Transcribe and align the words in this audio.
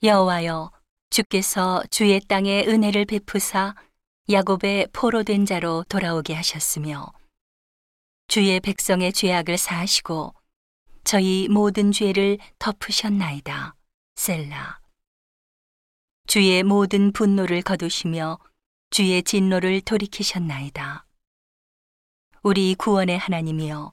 여호와여 0.00 0.70
주께서 1.10 1.82
주의 1.90 2.20
땅에 2.20 2.64
은혜를 2.68 3.04
베푸사 3.04 3.74
야곱의 4.30 4.90
포로된 4.92 5.44
자로 5.44 5.84
돌아오게 5.88 6.34
하셨으며 6.34 7.12
주의 8.28 8.60
백성의 8.60 9.12
죄악을 9.12 9.58
사하시고 9.58 10.34
저희 11.02 11.48
모든 11.48 11.90
죄를 11.90 12.38
덮으셨나이다. 12.60 13.74
셀라. 14.14 14.78
주의 16.28 16.62
모든 16.62 17.10
분노를 17.10 17.62
거두시며 17.62 18.38
주의 18.90 19.20
진노를 19.20 19.80
돌이키셨나이다. 19.80 21.06
우리 22.44 22.76
구원의 22.76 23.18
하나님이여 23.18 23.92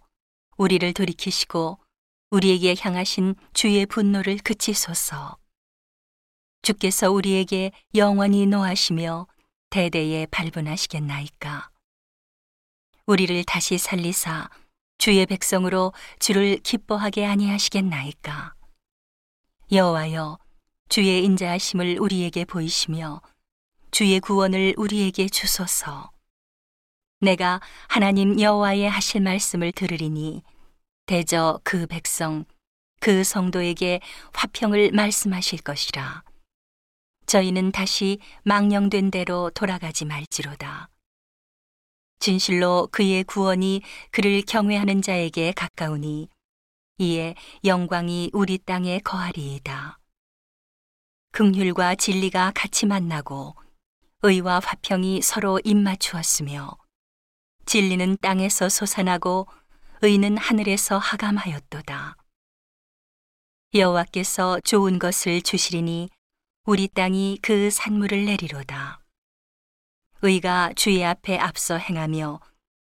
우리를 0.58 0.94
돌이키시고 0.94 1.80
우리에게 2.30 2.76
향하신 2.80 3.34
주의 3.54 3.84
분노를 3.88 4.38
그치소서. 4.38 5.40
주께서 6.66 7.12
우리에게 7.12 7.72
영원히 7.94 8.48
노하시며 8.48 9.28
대대에 9.70 10.26
발분하시겠나이까. 10.26 11.70
우리를 13.06 13.44
다시 13.44 13.78
살리사 13.78 14.50
주의 14.98 15.24
백성으로 15.28 15.94
주를 16.18 16.58
기뻐하게 16.58 17.28
아니하시겠나이까. 17.28 18.56
여호와여 19.72 20.40
주의 20.90 21.24
인자하심을 21.24 22.00
우리에게 22.00 22.46
보이시며 22.46 23.22
주의 23.92 24.20
구원을 24.20 24.74
우리에게 24.76 25.30
주소서. 25.30 26.10
내가 27.22 27.62
하나님 27.88 28.42
여호와의 28.42 28.90
하실 28.90 29.22
말씀을 29.22 29.72
들으리니 29.72 30.42
대저 31.06 31.60
그 31.64 31.86
백성 31.86 32.44
그 33.00 33.24
성도에게 33.24 34.00
화평을 34.34 34.94
말씀하실 34.94 35.62
것이라. 35.62 36.25
저희는 37.26 37.72
다시 37.72 38.20
망령된 38.44 39.12
대로 39.12 39.50
돌아가지 39.52 40.06
말지로다. 40.06 40.90
진실로 42.20 42.88
그의 42.92 43.24
구원이 43.24 43.82
그를 44.12 44.42
경외하는 44.42 45.02
자에게 45.02 45.52
가까우니 45.52 46.30
이에 46.98 47.36
영광이 47.64 48.32
우리 48.34 48.58
땅에 48.58 49.00
거하리이다. 49.00 50.00
긍휼과 51.32 51.96
진리가 51.96 52.54
같이 52.56 52.86
만나고 52.86 53.56
의와 54.22 54.62
화평이 54.64 55.22
서로 55.22 55.60
입맞추었으며 55.64 56.78
진리는 57.66 58.18
땅에서 58.22 58.70
솟아나고 58.70 59.48
의는 60.02 60.38
하늘에서 60.38 60.98
하감하였도다. 60.98 62.16
여호와께서 63.74 64.62
좋은 64.62 65.00
것을 65.00 65.42
주시리니 65.42 66.10
우리 66.68 66.88
땅이 66.88 67.38
그 67.44 67.70
산물을 67.70 68.26
내리로다. 68.26 69.00
의가 70.24 70.74
주의 70.76 71.06
앞에 71.06 71.38
앞서 71.38 71.78
행하며 71.78 72.40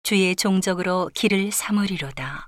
주의 0.02 0.34
종적으로 0.38 1.10
길을 1.14 1.52
삼으리로다. 1.52 2.48